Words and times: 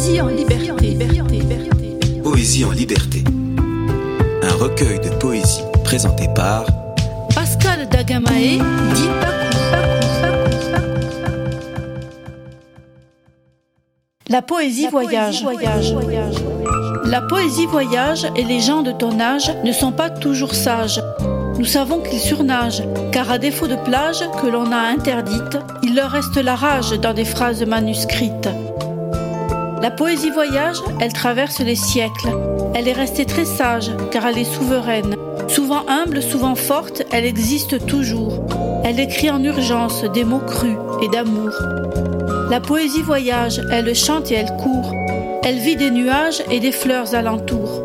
Poésie 0.00 0.22
en 0.22 0.28
liberté. 0.28 0.98
Poésie 2.24 2.64
en 2.64 2.70
liberté. 2.70 3.22
Un 4.42 4.54
recueil 4.54 4.98
de 4.98 5.10
poésie 5.16 5.60
présenté 5.84 6.26
par 6.34 6.64
Pascal 7.34 7.86
Dagamae, 7.86 8.62
dit 8.94 9.08
La 14.30 14.40
poésie 14.40 14.88
voyage. 14.88 15.44
La 17.04 17.20
poésie 17.20 17.66
voyage 17.66 18.26
et 18.36 18.44
les 18.44 18.60
gens 18.60 18.80
de 18.80 18.92
ton 18.92 19.20
âge 19.20 19.52
ne 19.64 19.72
sont 19.72 19.92
pas 19.92 20.08
toujours 20.08 20.54
sages. 20.54 21.02
Nous 21.58 21.66
savons 21.66 22.00
qu'ils 22.00 22.20
surnagent, 22.20 22.84
car 23.12 23.30
à 23.30 23.36
défaut 23.36 23.66
de 23.66 23.76
plage 23.76 24.24
que 24.40 24.46
l'on 24.46 24.72
a 24.72 24.78
interdite, 24.78 25.58
il 25.82 25.94
leur 25.94 26.10
reste 26.10 26.38
la 26.38 26.56
rage 26.56 26.92
dans 26.92 27.12
des 27.12 27.26
phrases 27.26 27.62
manuscrites. 27.66 28.48
La 29.82 29.90
poésie 29.90 30.30
voyage, 30.30 30.76
elle 31.00 31.14
traverse 31.14 31.60
les 31.60 31.74
siècles. 31.74 32.28
Elle 32.74 32.86
est 32.86 32.92
restée 32.92 33.24
très 33.24 33.46
sage, 33.46 33.90
car 34.10 34.26
elle 34.26 34.36
est 34.36 34.44
souveraine. 34.44 35.16
Souvent 35.48 35.84
humble, 35.88 36.22
souvent 36.22 36.54
forte, 36.54 37.02
elle 37.10 37.24
existe 37.24 37.86
toujours. 37.86 38.44
Elle 38.84 39.00
écrit 39.00 39.30
en 39.30 39.42
urgence 39.42 40.04
des 40.04 40.24
mots 40.24 40.42
crus 40.46 40.76
et 41.00 41.08
d'amour. 41.08 41.52
La 42.50 42.60
poésie 42.60 43.00
voyage, 43.00 43.62
elle 43.70 43.94
chante 43.94 44.30
et 44.30 44.34
elle 44.34 44.54
court. 44.56 44.92
Elle 45.44 45.58
vit 45.58 45.76
des 45.76 45.90
nuages 45.90 46.42
et 46.50 46.60
des 46.60 46.72
fleurs 46.72 47.14
alentour. 47.14 47.82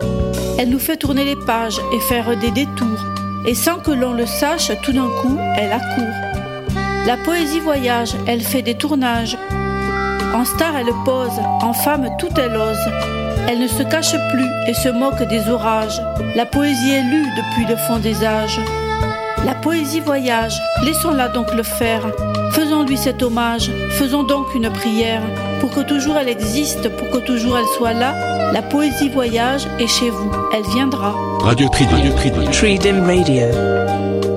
Elle 0.60 0.72
nous 0.72 0.80
fait 0.80 0.98
tourner 0.98 1.24
les 1.24 1.38
pages 1.48 1.80
et 1.94 2.00
faire 2.02 2.38
des 2.38 2.52
détours. 2.52 3.06
Et 3.48 3.56
sans 3.56 3.78
que 3.78 3.92
l'on 3.92 4.14
le 4.14 4.26
sache, 4.26 4.72
tout 4.84 4.92
d'un 4.92 5.10
coup, 5.22 5.38
elle 5.58 5.72
accourt. 5.72 6.76
La 7.08 7.16
poésie 7.16 7.62
voyage, 7.62 8.16
elle 8.28 8.42
fait 8.42 8.64
des 8.64 8.76
tournages. 8.76 9.38
En 10.36 10.44
star, 10.44 10.76
elle 10.76 10.92
pose, 11.06 11.40
en 11.62 11.72
femme, 11.72 12.10
tout 12.20 12.28
elle 12.38 12.58
ose. 12.58 12.92
Elle 13.48 13.60
ne 13.60 13.70
se 13.70 13.84
cache 13.84 14.18
plus 14.34 14.50
et 14.68 14.74
se 14.74 14.90
moque 14.90 15.24
des 15.30 15.50
orages. 15.50 16.02
La 16.36 16.46
poésie 16.46 16.92
est 16.92 17.04
lue 17.04 17.26
depuis 17.38 17.66
le 17.66 17.78
fond 17.78 18.00
des 18.00 18.22
âges. 18.26 18.60
La 19.46 19.54
poésie 19.54 20.02
voyage, 20.02 20.60
laissons-la 20.84 21.30
donc 21.30 21.54
le 21.54 21.64
faire. 21.64 22.02
Faisons-lui 22.52 22.98
cet 22.98 23.24
hommage, 23.24 23.72
faisons 23.92 24.24
donc 24.24 24.54
une 24.54 24.70
prière. 24.70 25.22
Pour 25.62 25.72
que 25.72 25.80
toujours 25.80 26.18
elle 26.18 26.28
existe, 26.28 26.90
pour 26.98 27.10
que 27.12 27.26
toujours 27.26 27.58
elle 27.58 27.78
soit 27.78 27.94
là, 27.94 28.52
la 28.52 28.62
poésie 28.62 29.08
voyage 29.08 29.66
et 29.80 29.88
chez 29.88 30.10
vous, 30.10 30.32
elle 30.54 30.70
viendra. 30.74 31.16
Radio 31.40 31.70
Tridim. 31.70 31.96
Radio 31.96 32.12
Tridim. 32.12 32.52
Tridim 32.52 33.06
Radio. 33.06 34.35